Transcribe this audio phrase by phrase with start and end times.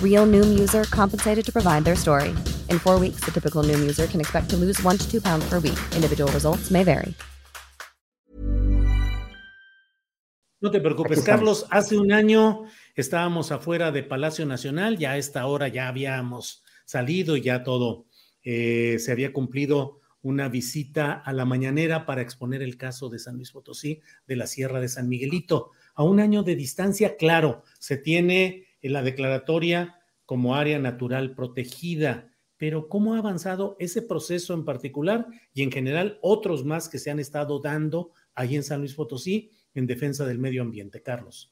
[0.00, 2.30] Real Noom user compensated to provide their story.
[2.70, 5.44] In four weeks, the typical Noom user can expect to lose one to two pounds
[5.50, 5.78] per week.
[5.96, 7.14] Individual results may vary.
[10.64, 11.66] No te preocupes, Carlos.
[11.70, 12.64] Hace un año
[12.96, 14.96] estábamos afuera de Palacio Nacional.
[14.96, 18.06] Ya a esta hora ya habíamos salido y ya todo
[18.42, 23.36] eh, se había cumplido una visita a la mañanera para exponer el caso de San
[23.36, 25.72] Luis Potosí de la Sierra de San Miguelito.
[25.96, 32.30] A un año de distancia, claro, se tiene en la declaratoria como área natural protegida,
[32.58, 37.10] pero ¿cómo ha avanzado ese proceso en particular y en general otros más que se
[37.10, 41.50] han estado dando ahí en San Luis Potosí en defensa del medio ambiente, Carlos?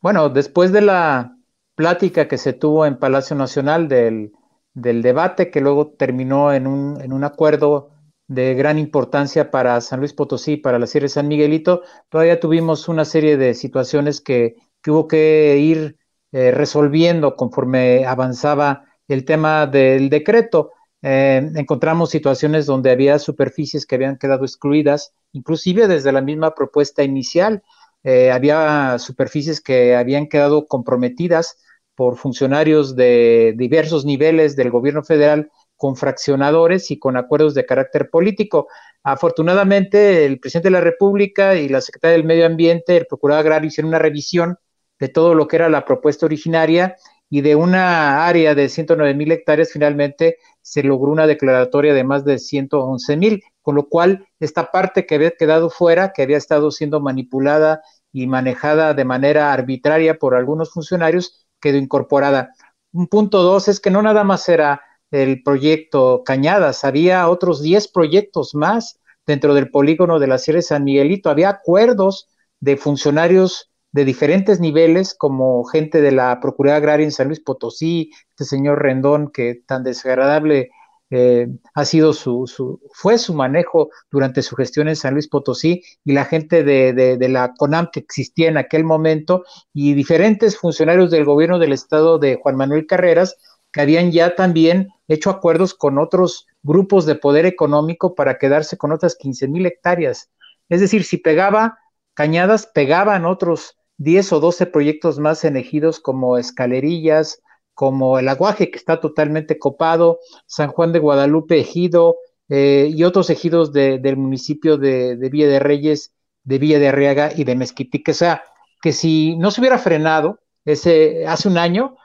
[0.00, 1.34] Bueno, después de la
[1.74, 4.32] plática que se tuvo en Palacio Nacional del,
[4.74, 7.90] del debate, que luego terminó en un, en un acuerdo
[8.26, 12.86] de gran importancia para San Luis Potosí, para la Sierra de San Miguelito, todavía tuvimos
[12.88, 15.96] una serie de situaciones que, que hubo que ir
[16.34, 20.72] eh, resolviendo conforme avanzaba el tema del decreto.
[21.00, 27.04] Eh, encontramos situaciones donde había superficies que habían quedado excluidas, inclusive desde la misma propuesta
[27.04, 27.62] inicial.
[28.02, 31.56] Eh, había superficies que habían quedado comprometidas
[31.94, 38.10] por funcionarios de diversos niveles del gobierno federal con fraccionadores y con acuerdos de carácter
[38.10, 38.66] político.
[39.04, 43.68] Afortunadamente, el presidente de la República y la secretaria del Medio Ambiente, el procurador agrario,
[43.68, 44.58] hicieron una revisión
[44.98, 46.96] de todo lo que era la propuesta originaria
[47.30, 52.24] y de una área de 109 mil hectáreas finalmente se logró una declaratoria de más
[52.24, 56.70] de 111 mil, con lo cual esta parte que había quedado fuera, que había estado
[56.70, 57.82] siendo manipulada
[58.12, 62.52] y manejada de manera arbitraria por algunos funcionarios, quedó incorporada.
[62.92, 64.80] Un punto dos es que no nada más era
[65.10, 70.62] el proyecto Cañadas, había otros 10 proyectos más dentro del polígono de la Sierra de
[70.62, 72.28] San Miguelito, había acuerdos
[72.60, 78.10] de funcionarios de diferentes niveles, como gente de la Procuraduría Agraria en San Luis Potosí,
[78.30, 80.70] este señor Rendón, que tan desagradable
[81.10, 85.84] eh, ha sido su, su, fue su manejo durante su gestión en San Luis Potosí,
[86.04, 91.12] y la gente de, de, la CONAM que existía en aquel momento, y diferentes funcionarios
[91.12, 93.36] del gobierno del estado de Juan Manuel Carreras,
[93.70, 98.90] que habían ya también hecho acuerdos con otros grupos de poder económico para quedarse con
[98.90, 100.32] otras 15 mil hectáreas.
[100.68, 101.78] Es decir, si pegaba
[102.14, 107.40] Cañadas, pegaban otros 10 o 12 proyectos más en ejidos como Escalerillas,
[107.74, 112.16] como el Aguaje, que está totalmente copado, San Juan de Guadalupe, ejido,
[112.48, 116.12] eh, y otros ejidos de, del municipio de, Villa de Reyes,
[116.44, 118.12] de Villa de Arriaga y de Mezquitique.
[118.12, 118.44] O sea,
[118.82, 121.96] que si no se hubiera frenado ese, hace un año,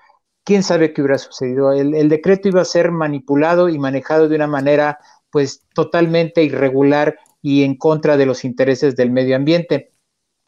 [0.44, 1.74] quién sabe qué hubiera sucedido.
[1.74, 7.18] El, el, decreto iba a ser manipulado y manejado de una manera pues totalmente irregular
[7.42, 9.92] y en contra de los intereses del medio ambiente.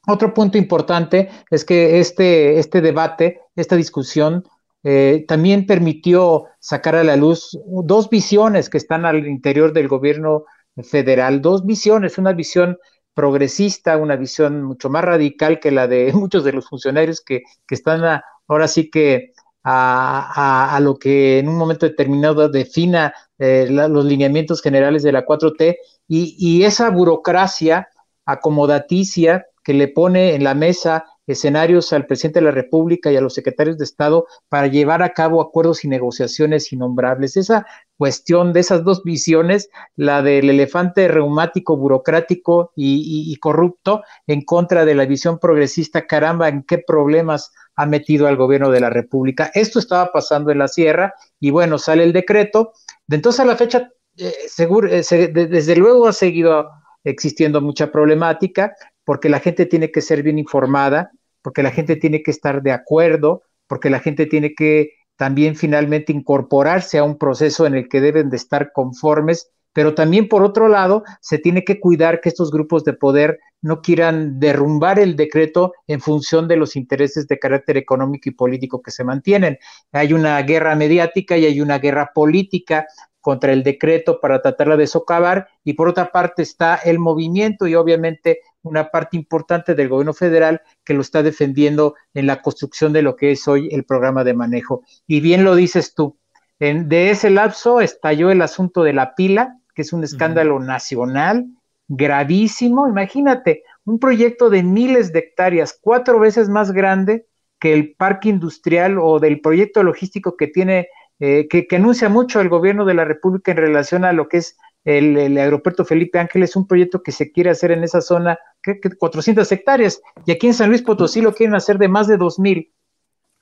[0.08, 4.44] Otro punto importante es que este, este debate, esta discusión,
[4.84, 10.46] eh, también permitió sacar a la luz dos visiones que están al interior del gobierno
[10.84, 12.78] federal, dos visiones, una visión
[13.14, 17.76] progresista, una visión mucho más radical que la de muchos de los funcionarios que, que
[17.76, 19.34] están ahora sí que
[19.64, 25.04] a, a, a, lo que en un momento determinado defina eh, la, los lineamientos generales
[25.04, 25.78] de la 4T
[26.08, 27.88] y, y, esa burocracia
[28.26, 33.22] acomodaticia que le pone en la mesa escenarios al presidente de la República y a
[33.22, 37.38] los secretarios de Estado para llevar a cabo acuerdos y negociaciones innombrables.
[37.38, 37.66] Esa
[37.98, 44.96] cuestión de esas dos visiones, la del elefante reumático, burocrático y, corrupto, en contra de
[44.96, 49.52] la visión progresista, caramba, en qué problemas ha metido al gobierno de la República.
[49.54, 52.74] Esto estaba pasando en la sierra y bueno, sale el decreto.
[53.08, 56.70] De entonces a la fecha, eh, seguro, eh, se, de, desde luego ha seguido
[57.04, 58.76] existiendo mucha problemática
[59.12, 61.12] porque la gente tiene que ser bien informada,
[61.42, 66.14] porque la gente tiene que estar de acuerdo, porque la gente tiene que también finalmente
[66.14, 70.70] incorporarse a un proceso en el que deben de estar conformes, pero también por otro
[70.70, 75.74] lado se tiene que cuidar que estos grupos de poder no quieran derrumbar el decreto
[75.88, 79.58] en función de los intereses de carácter económico y político que se mantienen.
[79.92, 82.88] Hay una guerra mediática y hay una guerra política
[83.20, 87.76] contra el decreto para tratarla de socavar y por otra parte está el movimiento y
[87.76, 93.02] obviamente una parte importante del gobierno federal que lo está defendiendo en la construcción de
[93.02, 94.84] lo que es hoy el programa de manejo.
[95.08, 96.18] Y bien lo dices tú,
[96.60, 101.48] en, de ese lapso estalló el asunto de la pila, que es un escándalo nacional
[101.88, 102.88] gravísimo.
[102.88, 107.26] Imagínate, un proyecto de miles de hectáreas, cuatro veces más grande
[107.60, 110.88] que el parque industrial o del proyecto logístico que tiene,
[111.20, 114.58] eh, que, anuncia mucho el gobierno de la República en relación a lo que es
[114.84, 119.52] el, aeropuerto Felipe Ángeles, un proyecto que se quiere hacer en esa zona, que, 400
[119.52, 122.72] hectáreas, y aquí en San Luis Potosí lo quieren hacer de más de 2.000,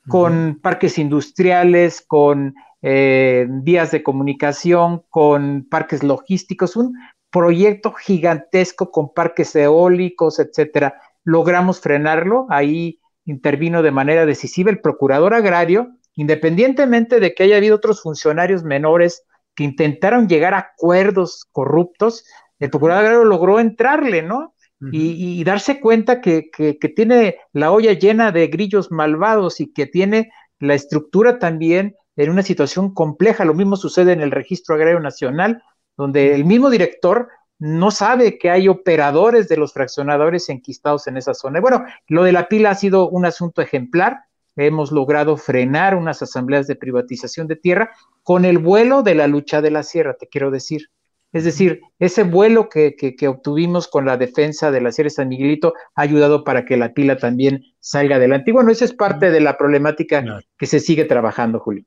[0.08, 6.96] con parques industriales, con eh, vías de comunicación, con parques logísticos, un
[7.32, 10.96] proyecto gigantesco con parques eólicos, etcétera.
[11.24, 17.76] Logramos frenarlo, ahí intervino de manera decisiva el procurador agrario, independientemente de que haya habido
[17.76, 19.24] otros funcionarios menores
[19.60, 22.24] que intentaron llegar a acuerdos corruptos,
[22.60, 24.56] el procurador agrario logró entrarle, ¿no?
[24.90, 30.32] y, darse cuenta que, que, tiene la olla llena de grillos malvados y que tiene
[30.60, 33.44] la estructura también en una situación compleja.
[33.44, 35.62] Lo mismo sucede en el Registro Agrario Nacional,
[35.98, 37.28] donde el mismo director
[37.58, 41.60] no sabe que hay operadores de los fraccionadores enquistados en esa zona.
[41.60, 44.22] bueno, lo de la pila ha sido un asunto ejemplar.
[44.66, 47.92] Hemos logrado frenar unas asambleas de privatización de tierra
[48.24, 50.90] con el vuelo de la lucha de la sierra, te quiero decir.
[51.32, 55.30] Es decir, ese vuelo que, que, obtuvimos con la defensa de la Sierra de San
[55.30, 58.50] Miguelito ha ayudado para que la pila también salga adelante.
[58.50, 60.24] Y bueno, esa es parte de la problemática
[60.58, 61.86] que se sigue trabajando, Julio.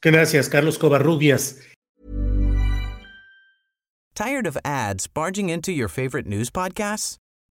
[0.00, 1.60] Gracias, Carlos Covarrubias.
[4.14, 7.18] ¿Tired of ads barging into your favorite news podcasts?